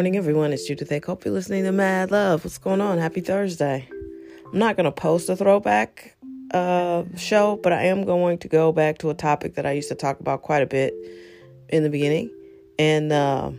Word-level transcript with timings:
morning, 0.00 0.16
everyone. 0.16 0.50
It's 0.50 0.66
Judith 0.66 0.90
A. 0.92 1.00
Hope 1.04 1.26
you're 1.26 1.34
listening 1.34 1.64
to 1.64 1.72
Mad 1.72 2.10
Love. 2.10 2.42
What's 2.42 2.56
going 2.56 2.80
on? 2.80 2.96
Happy 2.96 3.20
Thursday. 3.20 3.86
I'm 4.50 4.58
not 4.58 4.74
going 4.74 4.86
to 4.86 4.90
post 4.90 5.28
a 5.28 5.36
throwback 5.36 6.16
uh, 6.54 7.04
show, 7.18 7.60
but 7.62 7.74
I 7.74 7.82
am 7.82 8.04
going 8.04 8.38
to 8.38 8.48
go 8.48 8.72
back 8.72 8.96
to 9.00 9.10
a 9.10 9.14
topic 9.14 9.56
that 9.56 9.66
I 9.66 9.72
used 9.72 9.90
to 9.90 9.94
talk 9.94 10.18
about 10.18 10.40
quite 10.40 10.62
a 10.62 10.66
bit 10.66 10.94
in 11.68 11.82
the 11.82 11.90
beginning. 11.90 12.30
And, 12.78 13.12
uh, 13.12 13.50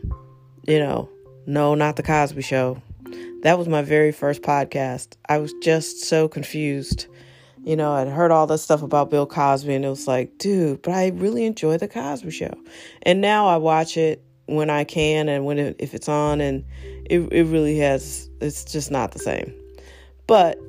you 0.67 0.79
know, 0.79 1.11
no, 1.45 1.75
not 1.75 1.95
the 1.95 2.01
Cosby 2.01 2.41
Show. 2.41 2.81
That 3.43 3.59
was 3.59 3.67
my 3.67 3.83
very 3.83 4.11
first 4.11 4.41
podcast. 4.41 5.17
I 5.29 5.37
was 5.37 5.53
just 5.61 6.05
so 6.05 6.27
confused. 6.27 7.05
You 7.63 7.75
know, 7.75 7.91
I'd 7.91 8.07
heard 8.07 8.31
all 8.31 8.47
this 8.47 8.63
stuff 8.63 8.81
about 8.81 9.11
Bill 9.11 9.27
Cosby, 9.27 9.75
and 9.75 9.85
it 9.85 9.89
was 9.89 10.07
like, 10.07 10.39
dude, 10.39 10.81
but 10.81 10.95
I 10.95 11.09
really 11.09 11.45
enjoy 11.45 11.77
the 11.77 11.87
Cosby 11.87 12.31
Show. 12.31 12.55
And 13.03 13.21
now 13.21 13.45
I 13.45 13.57
watch 13.57 13.95
it 13.95 14.23
when 14.55 14.69
I 14.69 14.83
can 14.83 15.29
and 15.29 15.45
when 15.45 15.59
it, 15.59 15.75
if 15.79 15.93
it's 15.93 16.09
on, 16.09 16.41
and 16.41 16.65
it 17.05 17.21
it 17.31 17.45
really 17.45 17.77
has. 17.79 18.29
It's 18.39 18.63
just 18.63 18.91
not 18.91 19.11
the 19.11 19.19
same. 19.19 19.53
But 20.27 20.59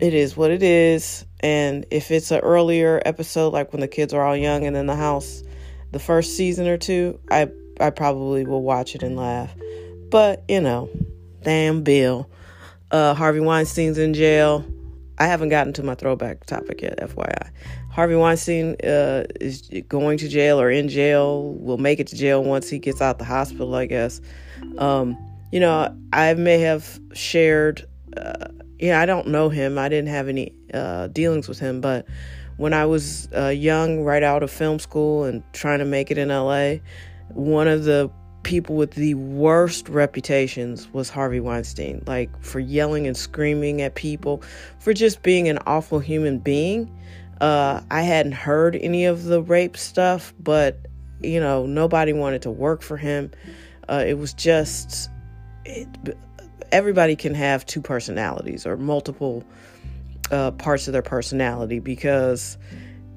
it 0.00 0.14
is 0.14 0.36
what 0.36 0.50
it 0.50 0.62
is. 0.62 1.24
And 1.40 1.86
if 1.90 2.10
it's 2.10 2.30
an 2.30 2.40
earlier 2.40 3.02
episode, 3.04 3.52
like 3.52 3.72
when 3.72 3.80
the 3.80 3.88
kids 3.88 4.12
are 4.12 4.24
all 4.24 4.36
young 4.36 4.64
and 4.64 4.76
in 4.76 4.86
the 4.86 4.96
house, 4.96 5.42
the 5.92 5.98
first 5.98 6.36
season 6.36 6.66
or 6.66 6.76
two, 6.76 7.18
I 7.30 7.48
I 7.80 7.90
probably 7.90 8.44
will 8.44 8.62
watch 8.62 8.94
it 8.94 9.02
and 9.02 9.16
laugh. 9.16 9.54
But 10.10 10.44
you 10.48 10.60
know, 10.60 10.90
damn 11.42 11.82
Bill, 11.82 12.28
uh, 12.90 13.14
Harvey 13.14 13.40
Weinstein's 13.40 13.98
in 13.98 14.14
jail. 14.14 14.64
I 15.20 15.26
haven't 15.26 15.50
gotten 15.50 15.74
to 15.74 15.82
my 15.82 15.94
throwback 15.94 16.46
topic 16.46 16.80
yet, 16.80 16.98
FYI. 16.98 17.50
Harvey 17.90 18.14
Weinstein 18.14 18.74
uh, 18.82 19.24
is 19.38 19.70
going 19.86 20.16
to 20.16 20.28
jail 20.28 20.58
or 20.58 20.70
in 20.70 20.88
jail. 20.88 21.52
Will 21.56 21.76
make 21.76 22.00
it 22.00 22.06
to 22.08 22.16
jail 22.16 22.42
once 22.42 22.70
he 22.70 22.78
gets 22.78 23.02
out 23.02 23.18
the 23.18 23.26
hospital, 23.26 23.74
I 23.74 23.84
guess. 23.84 24.22
Um, 24.78 25.18
you 25.52 25.60
know, 25.60 25.94
I 26.14 26.32
may 26.34 26.60
have 26.60 26.98
shared. 27.12 27.86
Uh, 28.16 28.48
yeah, 28.78 28.98
I 28.98 29.04
don't 29.04 29.28
know 29.28 29.50
him. 29.50 29.78
I 29.78 29.90
didn't 29.90 30.08
have 30.08 30.26
any 30.26 30.54
uh, 30.72 31.08
dealings 31.08 31.48
with 31.48 31.58
him, 31.58 31.82
but 31.82 32.06
when 32.56 32.72
I 32.72 32.86
was 32.86 33.28
uh, 33.36 33.48
young, 33.48 34.02
right 34.02 34.22
out 34.22 34.42
of 34.42 34.50
film 34.50 34.78
school 34.78 35.24
and 35.24 35.42
trying 35.52 35.80
to 35.80 35.84
make 35.84 36.10
it 36.10 36.16
in 36.16 36.28
LA, 36.28 36.76
one 37.28 37.68
of 37.68 37.84
the 37.84 38.10
people 38.42 38.76
with 38.76 38.92
the 38.92 39.14
worst 39.14 39.88
reputations 39.88 40.88
was 40.92 41.10
Harvey 41.10 41.40
Weinstein. 41.40 42.02
Like 42.06 42.30
for 42.42 42.60
yelling 42.60 43.06
and 43.06 43.16
screaming 43.16 43.82
at 43.82 43.94
people, 43.94 44.42
for 44.78 44.92
just 44.92 45.22
being 45.22 45.48
an 45.48 45.58
awful 45.66 45.98
human 45.98 46.38
being. 46.38 46.94
Uh, 47.40 47.80
I 47.90 48.02
hadn't 48.02 48.32
heard 48.32 48.76
any 48.76 49.06
of 49.06 49.24
the 49.24 49.42
rape 49.42 49.76
stuff, 49.76 50.34
but 50.38 50.78
you 51.22 51.40
know, 51.40 51.66
nobody 51.66 52.12
wanted 52.12 52.42
to 52.42 52.50
work 52.50 52.82
for 52.82 52.96
him. 52.96 53.30
Uh, 53.88 54.04
it 54.06 54.18
was 54.18 54.34
just 54.34 55.10
it, 55.64 55.88
everybody 56.72 57.16
can 57.16 57.34
have 57.34 57.66
two 57.66 57.80
personalities 57.80 58.66
or 58.66 58.76
multiple 58.76 59.44
uh, 60.30 60.50
parts 60.52 60.86
of 60.86 60.92
their 60.92 61.02
personality 61.02 61.78
because 61.78 62.56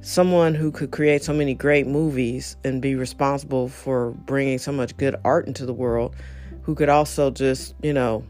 someone 0.04 0.54
who 0.54 0.70
could 0.70 0.92
create 0.92 1.24
so 1.24 1.34
many 1.34 1.54
great 1.54 1.88
movies 1.88 2.58
and 2.66 2.82
be 2.82 2.94
responsible 2.94 3.70
for 3.70 4.12
bringing 4.12 4.60
so 4.60 4.72
much 4.72 4.96
good 4.98 5.16
art 5.24 5.48
into 5.48 5.66
the 5.66 5.74
world, 5.74 6.14
who 6.62 6.76
could 6.76 6.90
also 6.90 7.32
just, 7.32 7.74
you 7.82 7.94
know, 7.94 8.24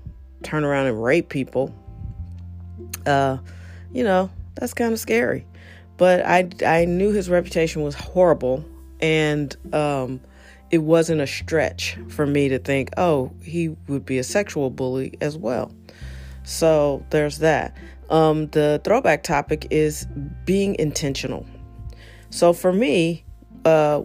turn 0.43 0.63
around 0.63 0.85
and 0.85 1.03
rape 1.03 1.29
people, 1.29 1.73
uh, 3.07 3.37
you 3.91 4.03
know, 4.03 4.29
that's 4.55 4.73
kind 4.73 4.93
of 4.93 4.99
scary. 4.99 5.47
But 5.97 6.25
I, 6.25 6.47
I 6.65 6.85
knew 6.85 7.11
his 7.11 7.27
reputation 7.27 7.81
was 7.81 7.95
horrible, 7.95 8.63
and 8.99 9.55
um, 9.73 10.21
it 10.69 10.79
wasn't 10.79 11.21
a 11.21 11.27
stretch 11.27 11.97
for 12.09 12.27
me 12.27 12.49
to 12.49 12.59
think, 12.59 12.91
oh, 12.97 13.31
he 13.43 13.69
would 13.87 14.05
be 14.05 14.19
a 14.19 14.23
sexual 14.23 14.69
bully 14.69 15.17
as 15.21 15.37
well. 15.37 15.71
So 16.43 17.03
there's 17.09 17.39
that. 17.39 17.75
Um, 18.09 18.47
the 18.47 18.79
throwback 18.83 19.23
topic 19.23 19.67
is 19.71 20.05
being 20.45 20.75
intentional. 20.77 21.47
So 22.33 22.51
for 22.51 22.73
me, 22.73 23.25
uh, 23.63 24.01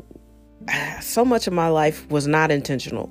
so 1.00 1.24
much 1.24 1.46
of 1.46 1.54
my 1.54 1.68
life 1.68 2.06
was 2.10 2.26
not 2.26 2.50
intentional. 2.50 3.10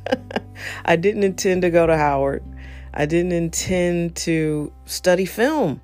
I 0.86 0.96
didn't 0.96 1.22
intend 1.22 1.60
to 1.62 1.70
go 1.70 1.86
to 1.86 1.98
Howard. 1.98 2.42
I 2.94 3.04
didn't 3.04 3.32
intend 3.32 4.16
to 4.16 4.72
study 4.86 5.26
film. 5.26 5.82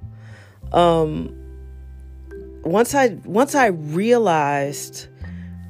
Um, 0.73 1.37
once 2.63 2.95
I 2.95 3.19
once 3.27 3.55
I 3.55 3.67
realized 3.67 5.09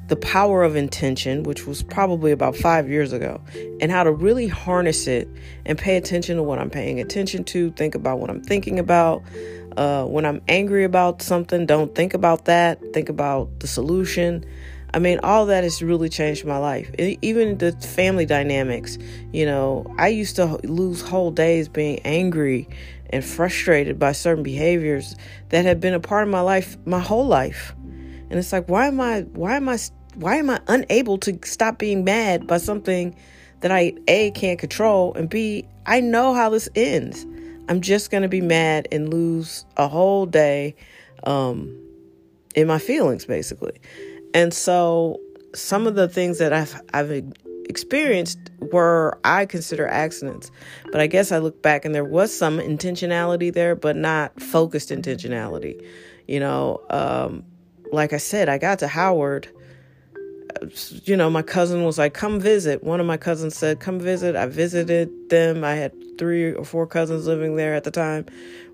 the 0.07 0.15
power 0.15 0.63
of 0.63 0.77
intention, 0.77 1.43
which 1.43 1.67
was 1.67 1.83
probably 1.83 2.31
about 2.31 2.55
five 2.55 2.87
years 2.87 3.11
ago, 3.11 3.41
and 3.81 3.91
how 3.91 4.05
to 4.05 4.11
really 4.11 4.47
harness 4.47 5.05
it 5.05 5.27
and 5.65 5.77
pay 5.77 5.97
attention 5.97 6.37
to 6.37 6.43
what 6.43 6.59
I'm 6.59 6.69
paying 6.69 7.01
attention 7.01 7.43
to, 7.43 7.71
think 7.71 7.93
about 7.93 8.19
what 8.19 8.29
I'm 8.29 8.41
thinking 8.41 8.79
about. 8.79 9.21
Uh, 9.77 10.05
when 10.05 10.25
I'm 10.25 10.41
angry 10.47 10.83
about 10.83 11.21
something, 11.21 11.65
don't 11.65 11.93
think 11.95 12.13
about 12.13 12.45
that, 12.45 12.79
think 12.93 13.09
about 13.09 13.59
the 13.59 13.67
solution. 13.67 14.45
I 14.93 14.99
mean, 14.99 15.19
all 15.21 15.45
that 15.47 15.63
has 15.63 15.83
really 15.83 16.09
changed 16.09 16.45
my 16.45 16.57
life. 16.57 16.89
Even 16.97 17.59
the 17.59 17.71
family 17.73 18.25
dynamics, 18.25 18.97
you 19.31 19.45
know, 19.45 19.85
I 19.99 20.07
used 20.07 20.35
to 20.37 20.59
lose 20.63 21.01
whole 21.01 21.31
days 21.31 21.69
being 21.69 21.99
angry 22.03 22.67
and 23.11 23.23
frustrated 23.23 23.99
by 23.99 24.11
certain 24.13 24.43
behaviors 24.43 25.15
that 25.49 25.65
had 25.65 25.79
been 25.79 25.93
a 25.93 25.99
part 25.99 26.23
of 26.23 26.29
my 26.29 26.41
life 26.41 26.77
my 26.85 26.99
whole 26.99 27.27
life. 27.27 27.73
And 27.77 28.33
it's 28.33 28.51
like, 28.51 28.67
why 28.67 28.87
am 28.87 28.99
I, 28.99 29.21
why 29.21 29.55
am 29.55 29.69
I 29.69 29.77
why 30.15 30.35
am 30.35 30.49
I 30.49 30.59
unable 30.67 31.17
to 31.19 31.37
stop 31.43 31.77
being 31.77 32.03
mad 32.03 32.47
by 32.47 32.57
something 32.57 33.15
that 33.61 33.71
I 33.71 33.93
A 34.07 34.31
can't 34.31 34.59
control 34.59 35.13
and 35.13 35.29
B 35.29 35.65
I 35.85 36.01
know 36.01 36.33
how 36.33 36.49
this 36.49 36.67
ends. 36.75 37.25
I'm 37.69 37.81
just 37.81 38.09
going 38.11 38.23
to 38.23 38.29
be 38.29 38.41
mad 38.41 38.87
and 38.91 39.13
lose 39.13 39.65
a 39.77 39.87
whole 39.87 40.25
day 40.25 40.75
um, 41.23 41.79
in 42.55 42.67
my 42.67 42.79
feelings 42.79 43.25
basically. 43.25 43.79
And 44.33 44.53
so 44.53 45.19
some 45.53 45.87
of 45.87 45.95
the 45.95 46.07
things 46.07 46.39
that 46.39 46.51
I've 46.51 46.79
I've 46.93 47.23
experienced 47.69 48.39
were 48.73 49.19
I 49.23 49.45
consider 49.45 49.87
accidents. 49.87 50.51
But 50.91 50.99
I 50.99 51.07
guess 51.07 51.31
I 51.31 51.37
look 51.37 51.61
back 51.61 51.85
and 51.85 51.93
there 51.93 52.03
was 52.03 52.35
some 52.35 52.57
intentionality 52.57 53.53
there, 53.53 53.75
but 53.75 53.95
not 53.95 54.41
focused 54.41 54.89
intentionality. 54.89 55.79
You 56.27 56.39
know, 56.39 56.81
um, 56.89 57.45
like 57.91 58.13
I 58.13 58.17
said, 58.17 58.49
I 58.49 58.57
got 58.57 58.79
to 58.79 58.87
Howard 58.87 59.47
you 61.03 61.15
know, 61.15 61.29
my 61.29 61.41
cousin 61.41 61.83
was 61.83 61.97
like, 61.97 62.13
come 62.13 62.39
visit. 62.39 62.83
One 62.83 62.99
of 62.99 63.05
my 63.05 63.17
cousins 63.17 63.55
said, 63.55 63.79
come 63.79 63.99
visit. 63.99 64.35
I 64.35 64.45
visited 64.47 65.29
them. 65.29 65.63
I 65.63 65.75
had 65.75 65.93
three 66.19 66.53
or 66.53 66.63
four 66.63 66.85
cousins 66.85 67.25
living 67.25 67.55
there 67.55 67.73
at 67.73 67.83
the 67.83 67.91
time. 67.91 68.25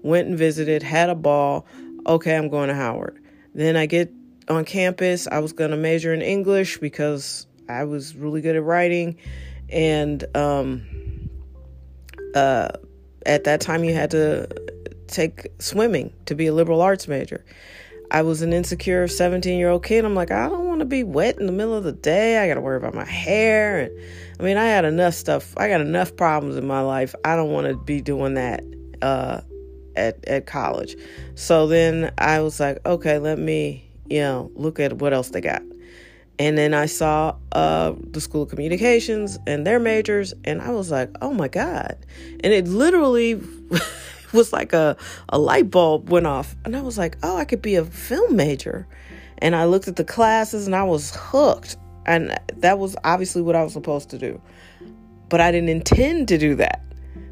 Went 0.02 0.28
and 0.28 0.38
visited, 0.38 0.84
had 0.84 1.10
a 1.10 1.16
ball. 1.16 1.66
Okay, 2.06 2.36
I'm 2.36 2.50
going 2.50 2.68
to 2.68 2.76
Howard. 2.76 3.22
Then 3.54 3.78
I 3.78 3.86
get 3.86 4.12
on 4.50 4.66
campus. 4.66 5.28
I 5.28 5.40
was 5.40 5.54
going 5.54 5.72
to 5.72 5.78
major 5.78 6.14
in 6.14 6.22
English 6.22 6.80
because 6.80 7.48
I 7.70 7.86
was 7.86 8.16
really 8.16 8.42
good 8.42 8.56
at 8.56 8.64
writing. 8.64 9.18
And 9.70 10.24
um, 10.36 11.30
uh, 12.36 12.70
at 13.26 13.46
that 13.46 13.62
time, 13.62 13.84
you 13.84 13.94
had 13.94 14.12
to 14.12 14.48
take 15.08 15.48
swimming 15.60 16.14
to 16.26 16.36
be 16.36 16.48
a 16.48 16.54
liberal 16.54 16.82
arts 16.82 17.08
major. 17.08 17.46
I 18.12 18.22
was 18.22 18.42
an 18.42 18.54
insecure 18.54 19.08
17 19.08 19.58
year 19.58 19.70
old 19.70 19.84
kid. 19.84 20.06
I'm 20.06 20.16
like, 20.16 20.32
I 20.32 20.48
don't 20.48 20.65
want 20.76 20.82
to 20.82 20.94
be 20.94 21.04
wet 21.04 21.40
in 21.40 21.46
the 21.46 21.54
middle 21.54 21.74
of 21.74 21.86
the 21.86 21.94
day. 21.94 22.38
I 22.38 22.50
got 22.50 22.56
to 22.56 22.62
worry 22.62 22.76
about 22.76 22.94
my 22.94 23.06
hair. 23.06 23.80
And 23.80 24.00
I 24.38 24.44
mean, 24.44 24.58
I 24.58 24.66
had 24.66 24.84
enough 24.84 25.14
stuff. 25.14 25.54
I 25.56 25.70
got 25.70 25.80
enough 25.80 26.18
problems 26.18 26.58
in 26.58 26.68
my 26.68 26.82
life. 26.82 27.16
I 27.24 27.38
don't 27.38 27.50
want 27.52 27.68
to 27.68 27.78
be 27.78 28.02
doing 28.02 28.34
that 28.34 28.62
uh, 29.02 29.40
at, 29.96 30.22
at 30.28 30.46
college. 30.46 30.98
So 31.36 31.68
then 31.68 32.12
I 32.18 32.42
was 32.42 32.60
like, 32.60 32.86
okay, 32.86 33.20
let 33.20 33.40
me, 33.40 33.90
you 34.10 34.20
know, 34.20 34.52
look 34.54 34.82
at 34.82 35.00
what 35.00 35.14
else 35.14 35.30
they 35.30 35.40
got. 35.40 35.62
And 36.40 36.58
then 36.58 36.74
I 36.74 36.88
saw 36.88 37.38
uh, 37.54 37.94
the 37.98 38.20
School 38.20 38.42
of 38.42 38.50
Communications 38.50 39.40
and 39.48 39.66
their 39.66 39.80
majors, 39.80 40.34
and 40.44 40.62
I 40.62 40.72
was 40.72 40.92
like, 40.92 41.10
oh 41.22 41.34
my 41.34 41.48
God. 41.48 41.96
And 42.44 42.52
it 42.52 42.68
literally. 42.68 43.42
was 44.34 44.52
like 44.52 44.74
a, 44.74 44.98
a 45.30 45.40
light 45.40 45.72
bulb 45.72 46.10
went 46.10 46.28
off. 46.28 46.58
And 46.66 46.76
I 46.76 46.82
was 46.82 46.98
like, 46.98 47.16
oh, 47.24 47.38
I 47.38 47.46
could 47.46 47.62
be 47.62 47.76
a 47.76 47.86
film 47.86 48.36
major. 48.36 48.86
And 49.40 49.56
I 49.56 49.66
looked 49.66 49.88
at 49.88 49.96
the 49.96 50.04
classes 50.04 50.66
and 50.66 50.76
I 50.76 50.84
was 50.84 51.16
hooked. 51.16 51.78
And 52.06 52.38
that 52.58 52.80
was 52.80 52.96
obviously 53.04 53.42
what 53.42 53.56
I 53.56 53.64
was 53.64 53.74
supposed 53.74 54.10
to 54.12 54.18
do. 54.18 54.42
But 55.30 55.42
I 55.42 55.52
didn't 55.52 55.70
intend 55.70 56.28
to 56.30 56.38
do 56.38 56.56
that. 56.56 56.82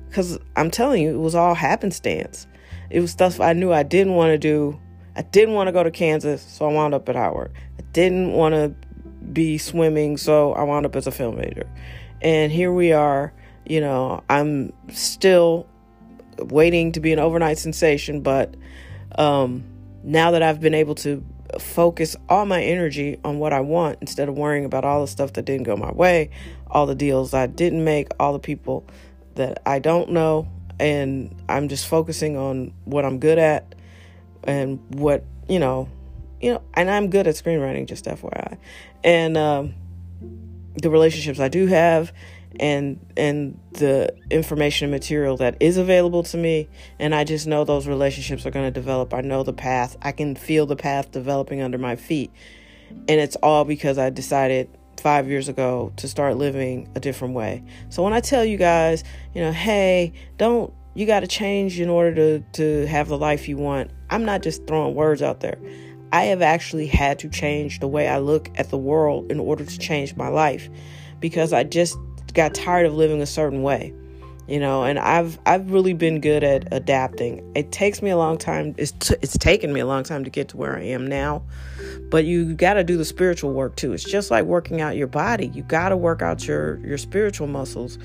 Because 0.07 0.37
I'm 0.55 0.69
telling 0.69 1.01
you, 1.01 1.13
it 1.15 1.19
was 1.19 1.35
all 1.35 1.55
happenstance. 1.55 2.47
It 2.89 2.99
was 2.99 3.11
stuff 3.11 3.39
I 3.39 3.53
knew 3.53 3.71
I 3.71 3.83
didn't 3.83 4.13
want 4.13 4.29
to 4.29 4.37
do. 4.37 4.79
I 5.15 5.23
didn't 5.23 5.55
want 5.55 5.67
to 5.67 5.71
go 5.71 5.83
to 5.83 5.91
Kansas, 5.91 6.41
so 6.41 6.69
I 6.69 6.73
wound 6.73 6.93
up 6.93 7.07
at 7.09 7.15
Howard. 7.15 7.51
I 7.79 7.81
didn't 7.93 8.33
want 8.33 8.53
to 8.53 8.75
be 9.31 9.57
swimming, 9.57 10.17
so 10.17 10.53
I 10.53 10.63
wound 10.63 10.85
up 10.85 10.95
as 10.95 11.07
a 11.07 11.11
film 11.11 11.37
major. 11.37 11.69
And 12.21 12.51
here 12.51 12.71
we 12.71 12.91
are, 12.91 13.33
you 13.65 13.81
know, 13.81 14.23
I'm 14.29 14.73
still 14.89 15.67
waiting 16.37 16.91
to 16.93 16.99
be 16.99 17.13
an 17.13 17.19
overnight 17.19 17.57
sensation, 17.57 18.21
but 18.21 18.55
um, 19.17 19.63
now 20.03 20.31
that 20.31 20.43
I've 20.43 20.59
been 20.59 20.73
able 20.73 20.95
to 20.95 21.23
focus 21.61 22.15
all 22.29 22.45
my 22.45 22.61
energy 22.61 23.19
on 23.23 23.39
what 23.39 23.53
I 23.53 23.61
want 23.61 23.99
instead 24.01 24.29
of 24.29 24.37
worrying 24.37 24.65
about 24.65 24.85
all 24.85 25.01
the 25.01 25.07
stuff 25.07 25.33
that 25.33 25.45
didn't 25.45 25.63
go 25.63 25.75
my 25.75 25.91
way, 25.91 26.29
all 26.67 26.85
the 26.85 26.95
deals 26.95 27.33
I 27.33 27.47
didn't 27.47 27.83
make, 27.83 28.09
all 28.19 28.33
the 28.33 28.39
people 28.39 28.85
that 29.35 29.61
I 29.65 29.79
don't 29.79 30.11
know. 30.11 30.47
And 30.79 31.35
I'm 31.47 31.69
just 31.69 31.87
focusing 31.87 32.37
on 32.37 32.73
what 32.85 33.05
I'm 33.05 33.19
good 33.19 33.37
at 33.37 33.75
and 34.43 34.79
what, 34.95 35.23
you 35.47 35.59
know, 35.59 35.89
you 36.41 36.53
know, 36.53 36.61
and 36.73 36.89
I'm 36.89 37.09
good 37.09 37.27
at 37.27 37.35
screenwriting, 37.35 37.87
just 37.87 38.05
FYI. 38.05 38.57
And 39.03 39.37
um, 39.37 39.75
the 40.75 40.89
relationships 40.89 41.39
I 41.39 41.47
do 41.47 41.67
have 41.67 42.11
and 42.59 42.99
and 43.17 43.59
the 43.71 44.13
information 44.29 44.85
and 44.85 44.91
material 44.91 45.37
that 45.37 45.57
is 45.59 45.77
available 45.77 46.23
to 46.23 46.37
me 46.37 46.69
and 46.99 47.15
I 47.15 47.23
just 47.23 47.47
know 47.47 47.63
those 47.63 47.87
relationships 47.87 48.45
are 48.45 48.51
going 48.51 48.65
to 48.65 48.71
develop. 48.71 49.13
I 49.13 49.21
know 49.21 49.43
the 49.43 49.53
path. 49.53 49.97
I 50.01 50.11
can 50.11 50.35
feel 50.35 50.65
the 50.65 50.75
path 50.75 51.11
developing 51.11 51.61
under 51.61 51.77
my 51.77 51.95
feet. 51.95 52.31
And 52.89 53.19
it's 53.19 53.35
all 53.37 53.65
because 53.65 53.97
I 53.97 54.11
decided 54.11 54.69
5 54.99 55.27
years 55.27 55.49
ago 55.49 55.91
to 55.97 56.07
start 56.07 56.37
living 56.37 56.89
a 56.95 56.99
different 56.99 57.33
way. 57.33 57.63
So 57.89 58.03
when 58.03 58.13
I 58.13 58.19
tell 58.19 58.45
you 58.45 58.57
guys, 58.57 59.03
you 59.33 59.41
know, 59.41 59.51
hey, 59.51 60.13
don't 60.37 60.71
you 60.93 61.07
got 61.07 61.21
to 61.21 61.27
change 61.27 61.79
in 61.79 61.89
order 61.89 62.13
to 62.13 62.45
to 62.53 62.85
have 62.87 63.07
the 63.07 63.17
life 63.17 63.47
you 63.49 63.57
want. 63.57 63.91
I'm 64.09 64.25
not 64.25 64.43
just 64.43 64.67
throwing 64.67 64.93
words 64.93 65.21
out 65.21 65.39
there. 65.39 65.57
I 66.11 66.25
have 66.25 66.43
actually 66.43 66.85
had 66.85 67.17
to 67.19 67.29
change 67.29 67.79
the 67.79 67.87
way 67.87 68.07
I 68.07 68.19
look 68.19 68.51
at 68.55 68.69
the 68.69 68.77
world 68.77 69.31
in 69.31 69.39
order 69.39 69.65
to 69.65 69.79
change 69.79 70.15
my 70.15 70.27
life 70.27 70.69
because 71.19 71.51
I 71.53 71.63
just 71.63 71.97
got 72.33 72.53
tired 72.53 72.85
of 72.85 72.93
living 72.93 73.21
a 73.21 73.25
certain 73.25 73.61
way 73.61 73.93
you 74.47 74.59
know 74.59 74.83
and 74.83 74.99
i've 74.99 75.39
i've 75.45 75.71
really 75.71 75.93
been 75.93 76.19
good 76.19 76.43
at 76.43 76.67
adapting. 76.73 77.49
It 77.55 77.71
takes 77.71 78.01
me 78.01 78.09
a 78.09 78.17
long 78.17 78.37
time 78.37 78.75
it's 78.77 78.91
t- 78.91 79.15
it's 79.21 79.37
taken 79.37 79.71
me 79.71 79.79
a 79.79 79.85
long 79.85 80.03
time 80.03 80.23
to 80.23 80.29
get 80.29 80.49
to 80.49 80.57
where 80.57 80.75
i 80.75 80.81
am 80.81 81.07
now 81.07 81.43
but 82.13 82.25
you 82.25 82.53
got 82.53 82.75
to 82.75 82.83
do 82.83 82.95
the 82.95 83.05
spiritual 83.05 83.53
work 83.53 83.75
too. 83.75 83.91
It's 83.91 84.03
just 84.03 84.29
like 84.29 84.45
working 84.45 84.81
out 84.81 84.95
your 84.95 85.07
body. 85.07 85.47
You 85.47 85.63
got 85.63 85.89
to 85.89 85.97
work 85.97 86.21
out 86.21 86.47
your 86.47 86.77
your 86.85 86.99
spiritual 86.99 87.47
muscles. 87.47 87.97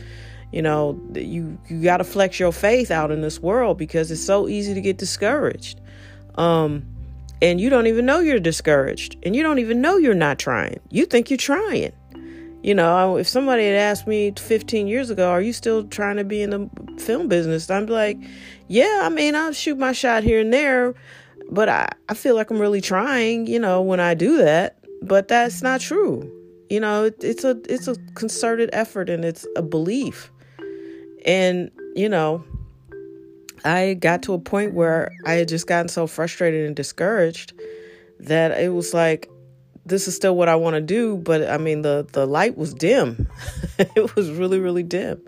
You 0.50 0.62
know 0.62 0.98
you 1.14 1.58
you 1.68 1.82
got 1.82 1.98
to 1.98 2.04
flex 2.04 2.40
your 2.40 2.52
faith 2.52 2.90
out 2.90 3.10
in 3.10 3.20
this 3.20 3.40
world 3.40 3.76
because 3.76 4.10
it's 4.10 4.24
so 4.24 4.48
easy 4.48 4.72
to 4.72 4.80
get 4.80 4.96
discouraged. 4.96 5.80
Um 6.36 6.86
and 7.42 7.60
you 7.60 7.68
don't 7.68 7.86
even 7.86 8.06
know 8.06 8.20
you're 8.20 8.40
discouraged 8.40 9.16
and 9.24 9.36
you 9.36 9.42
don't 9.42 9.58
even 9.58 9.82
know 9.82 9.98
you're 9.98 10.14
not 10.14 10.38
trying. 10.38 10.80
You 10.90 11.04
think 11.04 11.30
you're 11.30 11.36
trying 11.36 11.92
you 12.62 12.74
know, 12.74 13.16
if 13.16 13.28
somebody 13.28 13.64
had 13.66 13.76
asked 13.76 14.06
me 14.06 14.32
15 14.36 14.88
years 14.88 15.10
ago, 15.10 15.30
are 15.30 15.40
you 15.40 15.52
still 15.52 15.84
trying 15.84 16.16
to 16.16 16.24
be 16.24 16.42
in 16.42 16.50
the 16.50 16.70
film 16.98 17.28
business? 17.28 17.70
I'm 17.70 17.86
like, 17.86 18.18
yeah, 18.66 19.00
I 19.02 19.08
mean, 19.08 19.34
I'll 19.34 19.52
shoot 19.52 19.78
my 19.78 19.92
shot 19.92 20.24
here 20.24 20.40
and 20.40 20.52
there, 20.52 20.94
but 21.50 21.68
I, 21.68 21.88
I 22.08 22.14
feel 22.14 22.34
like 22.34 22.50
I'm 22.50 22.58
really 22.58 22.80
trying, 22.80 23.46
you 23.46 23.58
know, 23.58 23.80
when 23.80 24.00
I 24.00 24.14
do 24.14 24.38
that. 24.38 24.78
But 25.02 25.28
that's 25.28 25.62
not 25.62 25.80
true. 25.80 26.30
You 26.68 26.80
know, 26.80 27.04
it, 27.04 27.22
it's 27.22 27.44
a 27.44 27.56
it's 27.68 27.86
a 27.86 27.94
concerted 28.14 28.70
effort 28.72 29.08
and 29.08 29.24
it's 29.24 29.46
a 29.54 29.62
belief. 29.62 30.32
And, 31.24 31.70
you 31.94 32.08
know, 32.08 32.44
I 33.64 33.94
got 33.94 34.22
to 34.24 34.34
a 34.34 34.38
point 34.38 34.74
where 34.74 35.12
I 35.24 35.34
had 35.34 35.48
just 35.48 35.66
gotten 35.66 35.88
so 35.88 36.06
frustrated 36.06 36.66
and 36.66 36.74
discouraged 36.74 37.52
that 38.20 38.60
it 38.60 38.72
was 38.72 38.92
like 38.92 39.30
this 39.88 40.06
is 40.06 40.14
still 40.14 40.36
what 40.36 40.48
I 40.48 40.56
want 40.56 40.74
to 40.74 40.80
do, 40.80 41.16
but 41.16 41.48
I 41.48 41.58
mean 41.58 41.82
the 41.82 42.06
the 42.12 42.26
light 42.26 42.56
was 42.56 42.74
dim. 42.74 43.28
it 43.78 44.14
was 44.14 44.30
really 44.30 44.58
really 44.58 44.82
dim. 44.82 45.20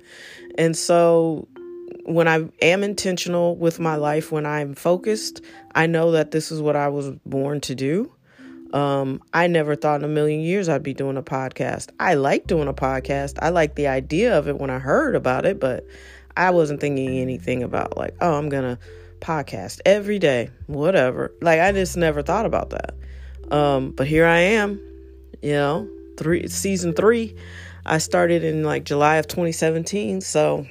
And 0.56 0.76
so 0.76 1.48
when 2.04 2.28
I 2.28 2.48
am 2.62 2.82
intentional 2.82 3.56
with 3.56 3.78
my 3.80 3.96
life, 3.96 4.32
when 4.32 4.46
I'm 4.46 4.74
focused, 4.74 5.42
I 5.74 5.86
know 5.86 6.12
that 6.12 6.30
this 6.30 6.50
is 6.50 6.60
what 6.60 6.76
I 6.76 6.88
was 6.88 7.10
born 7.26 7.60
to 7.62 7.74
do. 7.74 8.12
Um, 8.72 9.20
I 9.34 9.48
never 9.48 9.74
thought 9.74 10.00
in 10.00 10.04
a 10.04 10.08
million 10.08 10.40
years 10.40 10.68
I'd 10.68 10.82
be 10.82 10.94
doing 10.94 11.16
a 11.16 11.22
podcast. 11.22 11.90
I 11.98 12.14
like 12.14 12.46
doing 12.46 12.68
a 12.68 12.74
podcast. 12.74 13.38
I 13.42 13.48
like 13.48 13.74
the 13.74 13.88
idea 13.88 14.38
of 14.38 14.48
it 14.48 14.58
when 14.58 14.70
I 14.70 14.78
heard 14.78 15.16
about 15.16 15.44
it, 15.44 15.58
but 15.58 15.84
I 16.36 16.50
wasn't 16.50 16.80
thinking 16.80 17.18
anything 17.18 17.62
about 17.62 17.96
like, 17.96 18.14
oh, 18.20 18.34
I'm 18.34 18.48
gonna 18.48 18.78
podcast 19.20 19.80
every 19.84 20.18
day, 20.18 20.50
whatever. 20.66 21.32
Like 21.40 21.60
I 21.60 21.72
just 21.72 21.96
never 21.96 22.22
thought 22.22 22.46
about 22.46 22.70
that. 22.70 22.94
Um, 23.50 23.90
but 23.90 24.06
here 24.06 24.26
I 24.26 24.38
am, 24.38 24.80
you 25.42 25.52
know, 25.52 25.88
three 26.16 26.48
season 26.48 26.92
three. 26.92 27.34
I 27.86 27.98
started 27.98 28.44
in 28.44 28.62
like 28.62 28.84
July 28.84 29.16
of 29.16 29.26
2017, 29.26 30.20
so 30.20 30.66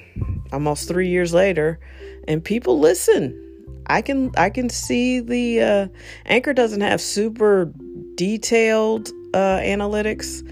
almost 0.52 0.88
three 0.88 1.08
years 1.08 1.34
later, 1.34 1.80
and 2.26 2.42
people 2.42 2.78
listen. 2.78 3.46
I 3.86 4.02
can 4.02 4.30
I 4.36 4.50
can 4.50 4.68
see 4.68 5.20
the 5.20 5.60
uh, 5.60 5.88
Anchor 6.26 6.52
doesn't 6.52 6.80
have 6.80 7.00
super 7.00 7.72
detailed 8.14 9.08
uh, 9.34 9.58
analytics. 9.58 10.48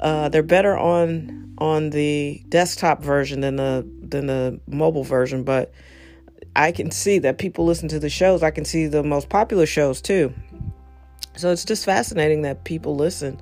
Uh, 0.00 0.28
they're 0.28 0.42
better 0.42 0.76
on 0.76 1.54
on 1.58 1.90
the 1.90 2.42
desktop 2.48 3.02
version 3.02 3.40
than 3.40 3.56
the 3.56 3.88
than 4.00 4.26
the 4.26 4.60
mobile 4.66 5.04
version, 5.04 5.44
but 5.44 5.72
I 6.56 6.72
can 6.72 6.90
see 6.90 7.20
that 7.20 7.38
people 7.38 7.64
listen 7.64 7.88
to 7.88 8.00
the 8.00 8.10
shows. 8.10 8.42
I 8.42 8.50
can 8.50 8.64
see 8.64 8.86
the 8.86 9.02
most 9.02 9.28
popular 9.28 9.66
shows 9.66 10.02
too. 10.02 10.34
So 11.36 11.50
it's 11.50 11.64
just 11.64 11.84
fascinating 11.84 12.42
that 12.42 12.64
people 12.64 12.96
listen. 12.96 13.40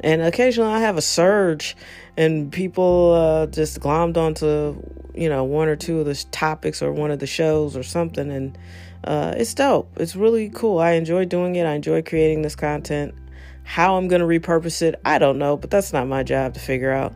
And 0.00 0.22
occasionally 0.22 0.72
I 0.72 0.80
have 0.80 0.96
a 0.96 1.02
surge 1.02 1.76
and 2.16 2.50
people 2.52 3.12
uh, 3.12 3.46
just 3.46 3.80
glommed 3.80 4.16
onto, 4.16 4.80
you 5.14 5.28
know, 5.28 5.44
one 5.44 5.68
or 5.68 5.76
two 5.76 6.00
of 6.00 6.06
the 6.06 6.14
topics 6.30 6.82
or 6.82 6.92
one 6.92 7.10
of 7.10 7.18
the 7.18 7.26
shows 7.26 7.76
or 7.76 7.82
something. 7.82 8.30
And 8.30 8.58
uh, 9.04 9.34
it's 9.36 9.54
dope. 9.54 9.90
It's 9.96 10.16
really 10.16 10.50
cool. 10.50 10.78
I 10.78 10.92
enjoy 10.92 11.24
doing 11.24 11.56
it. 11.56 11.64
I 11.66 11.74
enjoy 11.74 12.02
creating 12.02 12.42
this 12.42 12.56
content. 12.56 13.14
How 13.62 13.96
I'm 13.96 14.08
going 14.08 14.20
to 14.20 14.26
repurpose 14.26 14.82
it, 14.82 15.00
I 15.04 15.18
don't 15.18 15.38
know, 15.38 15.56
but 15.56 15.70
that's 15.70 15.92
not 15.92 16.08
my 16.08 16.22
job 16.22 16.54
to 16.54 16.60
figure 16.60 16.90
out. 16.90 17.14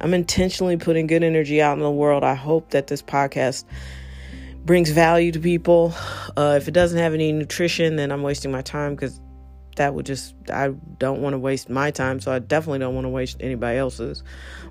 I'm 0.00 0.14
intentionally 0.14 0.76
putting 0.76 1.08
good 1.08 1.24
energy 1.24 1.60
out 1.60 1.76
in 1.76 1.82
the 1.82 1.90
world. 1.90 2.22
I 2.22 2.34
hope 2.34 2.70
that 2.70 2.86
this 2.86 3.02
podcast 3.02 3.64
brings 4.64 4.90
value 4.90 5.32
to 5.32 5.40
people. 5.40 5.92
Uh, 6.36 6.54
if 6.56 6.68
it 6.68 6.70
doesn't 6.70 6.98
have 6.98 7.14
any 7.14 7.32
nutrition, 7.32 7.96
then 7.96 8.12
I'm 8.12 8.22
wasting 8.22 8.52
my 8.52 8.62
time 8.62 8.94
because 8.94 9.20
that 9.78 9.94
would 9.94 10.06
just 10.06 10.34
I 10.52 10.68
don't 10.98 11.20
want 11.20 11.34
to 11.34 11.38
waste 11.38 11.68
my 11.68 11.90
time, 11.90 12.20
so 12.20 12.30
I 12.30 12.38
definitely 12.38 12.80
don't 12.80 12.94
want 12.94 13.06
to 13.06 13.10
waste 13.10 13.38
anybody 13.40 13.78
else's. 13.78 14.22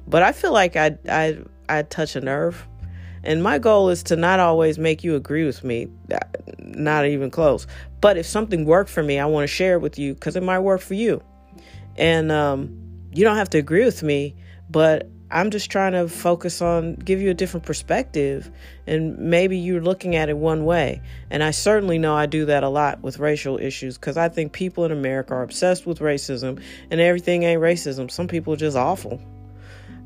But 0.07 0.23
I 0.23 0.31
feel 0.31 0.53
like 0.53 0.75
I 0.75 0.97
I 1.09 1.39
I 1.67 1.81
touch 1.83 2.15
a 2.15 2.21
nerve. 2.21 2.65
And 3.23 3.43
my 3.43 3.57
goal 3.59 3.89
is 3.89 4.03
to 4.03 4.15
not 4.15 4.39
always 4.39 4.77
make 4.77 5.03
you 5.03 5.15
agree 5.15 5.43
with 5.43 5.63
me, 5.63 5.87
not 6.59 7.05
even 7.05 7.29
close. 7.29 7.67
But 7.99 8.15
if 8.15 8.25
something 8.25 8.63
worked 8.63 8.89
for 8.89 9.03
me, 9.03 9.19
I 9.19 9.25
want 9.25 9.43
to 9.43 9.47
share 9.47 9.73
it 9.73 9.79
with 9.79 9.99
you 9.99 10.13
because 10.13 10.37
it 10.37 10.43
might 10.43 10.59
work 10.59 10.79
for 10.79 10.93
you. 10.93 11.21
And 11.97 12.31
um, 12.31 12.77
you 13.11 13.25
don't 13.25 13.35
have 13.35 13.49
to 13.49 13.57
agree 13.57 13.83
with 13.83 14.01
me, 14.01 14.35
but 14.69 15.09
I'm 15.29 15.51
just 15.51 15.69
trying 15.69 15.91
to 15.91 16.07
focus 16.07 16.61
on 16.61 16.95
give 16.95 17.21
you 17.21 17.29
a 17.29 17.33
different 17.33 17.65
perspective 17.65 18.49
and 18.85 19.17
maybe 19.17 19.57
you're 19.57 19.81
looking 19.81 20.15
at 20.15 20.29
it 20.29 20.37
one 20.37 20.63
way. 20.63 21.01
And 21.29 21.43
I 21.43 21.51
certainly 21.51 21.97
know 21.97 22.15
I 22.15 22.27
do 22.27 22.45
that 22.45 22.63
a 22.63 22.69
lot 22.69 23.01
with 23.01 23.19
racial 23.19 23.57
issues 23.57 23.97
cuz 23.97 24.15
I 24.15 24.29
think 24.29 24.53
people 24.53 24.85
in 24.85 24.91
America 24.91 25.33
are 25.33 25.43
obsessed 25.43 25.85
with 25.85 25.99
racism 25.99 26.61
and 26.89 27.01
everything 27.01 27.43
ain't 27.43 27.61
racism. 27.61 28.09
Some 28.09 28.27
people 28.27 28.53
are 28.53 28.57
just 28.57 28.77
awful. 28.77 29.21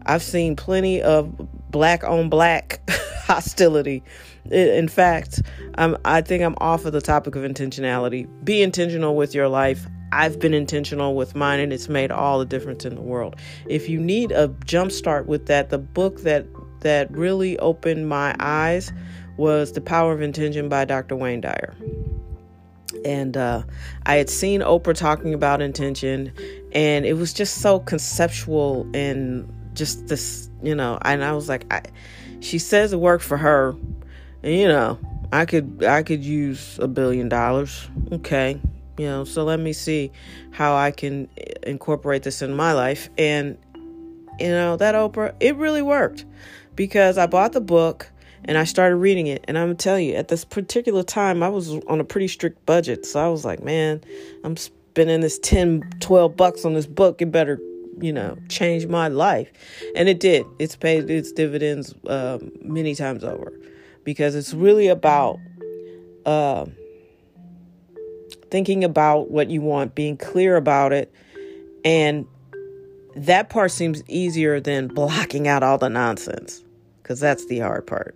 I've 0.06 0.24
seen 0.24 0.56
plenty 0.56 1.02
of 1.02 1.32
black 1.70 2.04
on 2.04 2.30
black 2.30 2.82
hostility. 3.28 4.04
In 4.50 4.88
fact, 4.88 5.44
I'm, 5.76 5.98
I 6.04 6.22
think 6.22 6.44
I'm 6.44 6.56
off 6.58 6.86
of 6.86 6.94
the 6.94 7.02
topic 7.02 7.36
of 7.36 7.44
intentionality. 7.44 8.28
Be 8.44 8.64
intentional 8.64 9.16
with 9.16 9.36
your 9.36 9.48
life. 9.48 9.86
I've 10.12 10.40
been 10.40 10.54
intentional 10.54 11.16
with 11.16 11.36
mine 11.36 11.60
and 11.60 11.72
it's 11.72 11.90
made 11.90 12.12
all 12.12 12.40
the 12.40 12.46
difference 12.46 12.86
in 12.86 12.96
the 12.96 13.02
world. 13.02 13.36
If 13.68 13.88
you 13.90 14.00
need 14.00 14.32
a 14.32 14.50
jump 14.66 14.92
start 14.92 15.28
with 15.28 15.46
that, 15.48 15.70
the 15.70 15.78
book 15.78 16.22
that 16.22 16.46
that 16.82 17.12
really 17.12 17.58
opened 17.60 18.10
my 18.10 18.36
eyes 18.40 18.92
was 19.38 19.72
The 19.72 19.82
Power 19.82 20.14
of 20.14 20.22
Intention 20.22 20.68
by 20.68 20.86
Dr. 20.86 21.16
Wayne 21.16 21.42
Dyer. 21.42 21.76
And 23.06 23.38
uh, 23.38 23.64
I 24.06 24.16
had 24.16 24.30
seen 24.30 24.62
Oprah 24.62 24.96
talking 24.96 25.34
about 25.34 25.62
intention, 25.62 26.34
and 26.74 27.06
it 27.06 27.14
was 27.14 27.34
just 27.34 27.62
so 27.62 27.80
conceptual 27.80 28.88
and 28.94 29.52
just 29.74 30.08
this, 30.08 30.50
you 30.62 30.76
know. 30.76 31.00
And 31.04 31.24
I 31.24 31.32
was 31.32 31.48
like, 31.48 31.72
I, 31.74 31.84
she 32.42 32.60
says 32.60 32.94
it 32.94 33.00
worked 33.00 33.24
for 33.24 33.38
her, 33.38 33.70
and 34.44 34.54
you 34.54 34.68
know, 34.68 35.00
I 35.32 35.46
could 35.46 35.84
I 35.84 36.04
could 36.04 36.24
use 36.24 36.78
a 36.80 36.88
billion 36.88 37.30
dollars. 37.30 37.90
Okay, 38.12 38.60
you 39.02 39.08
know 39.08 39.24
so 39.24 39.44
let 39.44 39.60
me 39.60 39.74
see 39.74 40.12
how 40.52 40.76
i 40.76 40.92
can 40.92 41.28
incorporate 41.64 42.22
this 42.22 42.44
in 42.44 42.54
my 42.54 42.72
life. 42.74 43.10
And 43.18 43.58
you 44.40 44.50
know 44.50 44.78
that 44.78 44.94
oprah 44.94 45.34
it 45.40 45.56
really 45.56 45.82
worked 45.82 46.26
because 46.76 47.18
i 47.18 47.26
bought 47.26 47.54
the 47.54 47.62
book 47.62 48.12
and 48.46 48.58
i 48.58 48.64
started 48.64 48.98
reading 48.98 49.26
it. 49.26 49.44
And 49.48 49.58
i'm 49.58 49.70
gonna 49.70 49.76
tell 49.76 50.00
you 50.00 50.14
at 50.14 50.28
this 50.28 50.46
particular 50.46 51.02
time 51.02 51.42
i 51.42 51.50
was 51.50 51.72
on 51.88 52.00
a 52.00 52.04
pretty 52.04 52.28
strict 52.28 52.64
budget. 52.68 53.06
So 53.08 53.26
i 53.26 53.28
was 53.28 53.44
like 53.44 53.64
man 53.64 54.02
i'm 54.44 54.56
spending 54.56 55.22
this 55.22 55.40
10 55.40 55.82
12 56.00 56.38
bucks 56.38 56.64
on 56.64 56.76
this 56.76 56.86
book. 56.86 57.24
It 57.24 57.32
better 57.32 57.60
you 58.00 58.14
know 58.14 58.38
change 58.50 58.86
my 58.86 59.08
life. 59.08 59.52
And 59.96 60.10
it 60.10 60.20
did. 60.20 60.46
It's 60.60 60.76
paid 60.76 61.10
its 61.10 61.32
dividends 61.32 61.96
uh, 62.06 62.38
many 62.62 62.94
times 62.94 63.24
over 63.24 63.52
because 64.04 64.36
it's 64.36 64.54
really 64.54 64.90
about 64.90 65.40
uh, 66.26 66.66
thinking 68.52 68.84
about 68.84 69.32
what 69.32 69.50
you 69.50 69.62
want, 69.62 69.96
being 69.96 70.18
clear 70.18 70.56
about 70.56 70.94
it, 70.94 71.12
and 71.84 72.28
that 73.16 73.50
part 73.50 73.72
seems 73.72 74.04
easier 74.08 74.60
than 74.60 74.88
blocking 74.88 75.48
out 75.48 75.64
all 75.64 75.78
the 75.78 75.90
nonsense 75.90 76.64
because 77.02 77.20
that's 77.20 77.46
the 77.48 77.60
hard 77.60 77.88
part. 77.88 78.16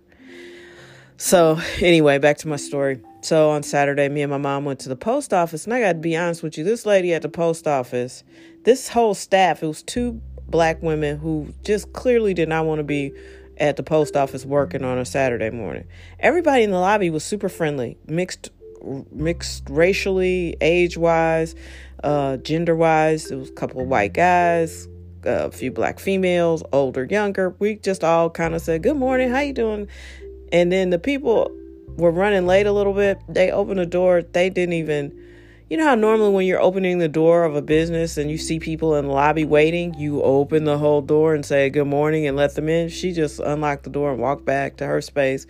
So, 1.16 1.58
anyway, 1.80 2.18
back 2.18 2.38
to 2.38 2.48
my 2.48 2.56
story. 2.56 3.00
So, 3.22 3.50
on 3.50 3.62
Saturday, 3.62 4.08
me 4.08 4.22
and 4.22 4.30
my 4.30 4.38
mom 4.38 4.64
went 4.64 4.80
to 4.80 4.88
the 4.88 4.96
post 4.96 5.32
office, 5.32 5.64
and 5.64 5.72
I 5.72 5.80
got 5.80 5.92
to 5.94 5.98
be 5.98 6.16
honest 6.16 6.42
with 6.42 6.58
you, 6.58 6.64
this 6.64 6.86
lady 6.86 7.14
at 7.14 7.22
the 7.22 7.28
post 7.28 7.66
office, 7.66 8.22
this 8.64 8.88
whole 8.88 9.14
staff, 9.14 9.62
it 9.62 9.66
was 9.66 9.82
two 9.82 10.20
black 10.48 10.82
women 10.82 11.18
who 11.18 11.52
just 11.64 11.92
clearly 11.92 12.34
did 12.34 12.48
not 12.48 12.66
want 12.66 12.78
to 12.78 12.84
be 12.84 13.12
at 13.58 13.76
the 13.76 13.82
post 13.82 14.16
office 14.16 14.44
working 14.44 14.84
on 14.84 14.98
a 14.98 15.04
Saturday 15.04 15.50
morning. 15.50 15.86
Everybody 16.20 16.62
in 16.62 16.70
the 16.70 16.78
lobby 16.78 17.10
was 17.10 17.24
super 17.24 17.48
friendly, 17.48 17.96
mixed 18.06 18.50
mixed 19.12 19.68
racially, 19.68 20.56
age 20.60 20.96
wise, 20.96 21.54
uh, 22.04 22.36
gender 22.38 22.74
wise. 22.74 23.28
There 23.28 23.38
was 23.38 23.50
a 23.50 23.54
couple 23.54 23.80
of 23.80 23.88
white 23.88 24.12
guys, 24.12 24.88
a 25.24 25.50
few 25.50 25.70
black 25.70 25.98
females, 25.98 26.62
older, 26.72 27.04
younger. 27.04 27.54
We 27.58 27.76
just 27.76 28.04
all 28.04 28.30
kind 28.30 28.54
of 28.54 28.62
said, 28.62 28.82
"Good 28.82 28.96
morning, 28.96 29.30
how 29.30 29.40
you 29.40 29.52
doing?" 29.52 29.88
And 30.52 30.70
then 30.70 30.90
the 30.90 30.98
people 30.98 31.50
were 31.96 32.10
running 32.10 32.46
late 32.46 32.66
a 32.66 32.72
little 32.72 32.94
bit. 32.94 33.18
They 33.28 33.50
opened 33.50 33.80
the 33.80 33.86
door. 33.86 34.22
They 34.22 34.50
didn't 34.50 34.74
even 34.74 35.12
you 35.68 35.76
know 35.76 35.84
how 35.84 35.96
normally 35.96 36.30
when 36.30 36.46
you're 36.46 36.60
opening 36.60 36.98
the 36.98 37.08
door 37.08 37.42
of 37.42 37.56
a 37.56 37.62
business 37.62 38.16
and 38.16 38.30
you 38.30 38.38
see 38.38 38.60
people 38.60 38.94
in 38.94 39.06
the 39.06 39.10
lobby 39.10 39.44
waiting, 39.44 39.94
you 39.94 40.22
open 40.22 40.62
the 40.62 40.78
whole 40.78 41.02
door 41.02 41.34
and 41.34 41.44
say 41.44 41.70
good 41.70 41.88
morning 41.88 42.24
and 42.24 42.36
let 42.36 42.54
them 42.54 42.68
in? 42.68 42.88
She 42.88 43.12
just 43.12 43.40
unlocked 43.40 43.82
the 43.82 43.90
door 43.90 44.12
and 44.12 44.20
walked 44.20 44.44
back 44.44 44.76
to 44.76 44.86
her 44.86 45.00
space, 45.00 45.44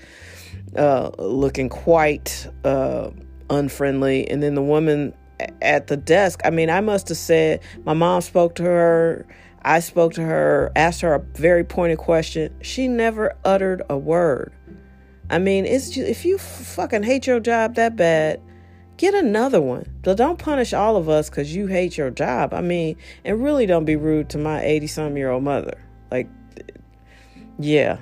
uh, 0.74 1.10
looking 1.18 1.68
quite 1.68 2.48
uh, 2.64 3.10
unfriendly. 3.50 4.28
And 4.28 4.42
then 4.42 4.54
the 4.54 4.62
woman 4.62 5.14
at 5.62 5.86
the 5.86 5.96
desk, 5.96 6.40
I 6.44 6.50
mean, 6.50 6.70
I 6.70 6.80
must 6.80 7.08
have 7.08 7.18
said, 7.18 7.60
my 7.84 7.94
mom 7.94 8.20
spoke 8.22 8.54
to 8.56 8.64
her. 8.64 9.26
I 9.62 9.80
spoke 9.80 10.14
to 10.14 10.22
her, 10.22 10.70
asked 10.76 11.00
her 11.00 11.14
a 11.14 11.18
very 11.18 11.64
pointed 11.64 11.98
question. 11.98 12.54
She 12.62 12.86
never 12.86 13.36
uttered 13.44 13.82
a 13.90 13.98
word. 13.98 14.52
I 15.28 15.38
mean, 15.38 15.66
it's 15.66 15.90
just, 15.90 16.08
if 16.08 16.24
you 16.24 16.38
fucking 16.38 17.02
hate 17.02 17.26
your 17.26 17.40
job 17.40 17.74
that 17.74 17.96
bad, 17.96 18.40
get 18.96 19.12
another 19.14 19.60
one. 19.60 19.86
But 20.02 20.16
don't 20.16 20.38
punish 20.38 20.72
all 20.72 20.96
of 20.96 21.08
us 21.08 21.28
because 21.28 21.54
you 21.54 21.66
hate 21.66 21.96
your 21.96 22.10
job. 22.10 22.54
I 22.54 22.60
mean, 22.60 22.96
and 23.24 23.42
really 23.42 23.66
don't 23.66 23.84
be 23.84 23.96
rude 23.96 24.30
to 24.30 24.38
my 24.38 24.62
80 24.62 24.86
some 24.86 25.16
year 25.16 25.30
old 25.30 25.42
mother. 25.42 25.82
Like, 26.12 26.28
yeah, 27.58 27.98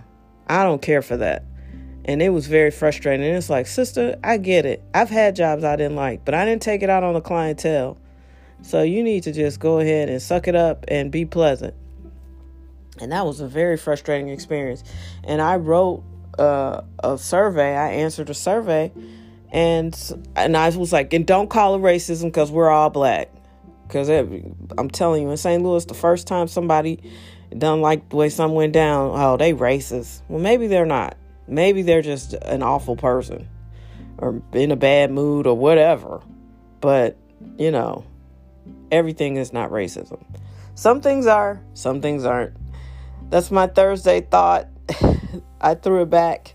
I 0.49 0.65
don't 0.65 0.83
care 0.83 1.01
for 1.01 1.17
that. 1.17 1.45
And 2.07 2.21
it 2.21 2.31
was 2.31 2.47
very 2.47 2.71
frustrating. 2.71 3.27
And 3.27 3.37
it's 3.37 3.49
like, 3.49 3.67
sister, 3.67 4.17
I 4.23 4.37
get 4.37 4.67
it. 4.67 4.83
I've 4.93 5.11
had 5.11 5.37
jobs 5.37 5.65
I 5.65 5.77
didn't 5.77 5.97
like, 5.97 6.25
but 6.25 6.35
I 6.35 6.45
didn't 6.45 6.63
take 6.63 6.83
it 6.83 6.91
out 6.91 7.03
on 7.03 7.15
the 7.15 7.21
clientele. 7.21 7.97
So 8.63 8.83
you 8.83 9.03
need 9.03 9.23
to 9.25 9.33
just 9.33 9.61
go 9.61 9.79
ahead 9.79 10.09
and 10.09 10.21
suck 10.21 10.49
it 10.49 10.55
up 10.55 10.85
and 10.89 11.11
be 11.11 11.25
pleasant. 11.25 11.75
And 13.01 13.13
that 13.13 13.27
was 13.27 13.41
a 13.41 13.49
very 13.49 13.77
frustrating 13.77 14.29
experience. 14.29 14.85
And 15.25 15.41
I 15.43 15.57
wrote 15.57 16.05
uh, 16.39 16.83
a 17.03 17.19
survey, 17.19 17.77
I 17.77 17.91
answered 17.91 18.31
a 18.31 18.35
survey 18.35 18.93
and 19.55 19.97
and 20.35 20.57
I 20.57 20.69
was 20.71 20.93
like, 20.93 21.13
and 21.13 21.25
don't 21.25 21.49
call 21.49 21.77
it 21.77 21.79
racism 21.79 22.25
because 22.25 22.51
we're 22.51 22.69
all 22.69 22.91
black. 22.91 23.31
Because 23.87 24.09
I'm 24.09 24.91
telling 24.91 25.23
you, 25.23 25.31
in 25.31 25.37
St. 25.37 25.63
Louis, 25.63 25.85
the 25.85 25.95
first 25.95 26.27
time 26.27 26.49
somebody 26.49 27.01
done 27.57 27.81
like 27.81 28.09
the 28.09 28.17
way 28.17 28.29
some 28.31 28.55
went 28.55 28.73
down, 28.73 29.13
oh, 29.15 29.37
they 29.37 29.53
racist. 29.53 30.23
Well, 30.29 30.41
maybe 30.41 30.67
they're 30.67 30.85
not. 30.85 31.17
Maybe 31.47 31.83
they're 31.83 32.03
just 32.03 32.33
an 32.35 32.63
awful 32.63 32.97
person 32.97 33.49
or 34.19 34.43
in 34.53 34.71
a 34.71 34.77
bad 34.77 35.11
mood 35.11 35.47
or 35.47 35.57
whatever. 35.57 36.23
But, 36.81 37.17
you 37.59 37.71
know, 37.71 38.05
everything 38.91 39.37
is 39.37 39.53
not 39.53 39.71
racism. 39.71 40.25
Some 40.75 41.01
things 41.01 41.27
are, 41.27 41.61
some 41.75 42.01
things 42.01 42.25
aren't. 42.25 42.57
That's 43.31 43.51
my 43.51 43.67
Thursday 43.67 44.21
thought. 44.21 44.69
I 45.61 45.75
threw 45.75 46.03
it 46.03 46.11
back 46.11 46.55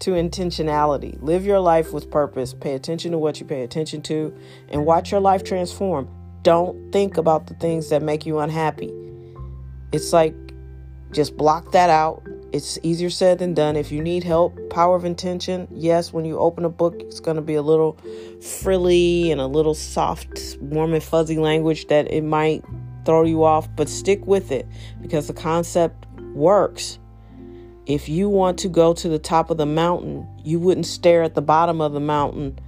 to 0.00 0.12
intentionality. 0.12 1.20
Live 1.22 1.44
your 1.44 1.60
life 1.60 1.92
with 1.92 2.10
purpose. 2.10 2.54
Pay 2.54 2.74
attention 2.74 3.12
to 3.12 3.18
what 3.18 3.40
you 3.40 3.46
pay 3.46 3.62
attention 3.62 4.02
to 4.02 4.36
and 4.68 4.84
watch 4.84 5.10
your 5.10 5.20
life 5.20 5.44
transform. 5.44 6.08
Don't 6.42 6.92
think 6.92 7.16
about 7.16 7.46
the 7.46 7.54
things 7.54 7.90
that 7.90 8.02
make 8.02 8.24
you 8.24 8.38
unhappy. 8.38 8.92
It's 9.92 10.12
like 10.12 10.34
just 11.12 11.36
block 11.36 11.72
that 11.72 11.90
out. 11.90 12.22
It's 12.50 12.78
easier 12.82 13.10
said 13.10 13.40
than 13.40 13.52
done. 13.52 13.76
If 13.76 13.92
you 13.92 14.02
need 14.02 14.24
help, 14.24 14.58
power 14.70 14.96
of 14.96 15.04
intention. 15.04 15.68
Yes, 15.70 16.14
when 16.14 16.24
you 16.24 16.38
open 16.38 16.64
a 16.64 16.70
book, 16.70 16.94
it's 17.00 17.20
going 17.20 17.36
to 17.36 17.42
be 17.42 17.54
a 17.54 17.62
little 17.62 17.98
frilly 18.40 19.30
and 19.30 19.38
a 19.38 19.46
little 19.46 19.74
soft, 19.74 20.56
warm 20.60 20.94
and 20.94 21.02
fuzzy 21.02 21.36
language 21.36 21.88
that 21.88 22.10
it 22.10 22.24
might 22.24 22.64
throw 23.04 23.24
you 23.24 23.44
off, 23.44 23.68
but 23.76 23.88
stick 23.88 24.26
with 24.26 24.50
it 24.50 24.66
because 25.02 25.26
the 25.26 25.34
concept 25.34 26.06
works. 26.34 26.98
If 27.84 28.08
you 28.08 28.30
want 28.30 28.58
to 28.60 28.68
go 28.68 28.94
to 28.94 29.08
the 29.08 29.18
top 29.18 29.50
of 29.50 29.58
the 29.58 29.66
mountain, 29.66 30.26
you 30.42 30.58
wouldn't 30.58 30.86
stare 30.86 31.22
at 31.22 31.34
the 31.34 31.42
bottom 31.42 31.82
of 31.82 31.92
the 31.92 32.00
mountain 32.00 32.58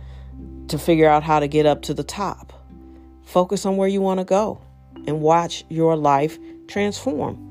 to 0.68 0.78
figure 0.78 1.08
out 1.08 1.22
how 1.22 1.40
to 1.40 1.48
get 1.48 1.64
up 1.64 1.82
to 1.82 1.94
the 1.94 2.04
top. 2.04 2.52
Focus 3.24 3.64
on 3.64 3.76
where 3.76 3.88
you 3.88 4.00
want 4.02 4.18
to 4.18 4.24
go 4.24 4.60
and 5.06 5.20
watch 5.20 5.64
your 5.68 5.96
life 5.96 6.38
transform. 6.68 7.49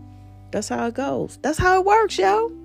That's 0.51 0.69
how 0.69 0.87
it 0.87 0.95
goes. 0.95 1.37
That's 1.41 1.59
how 1.59 1.79
it 1.79 1.85
works, 1.85 2.17
yo. 2.17 2.58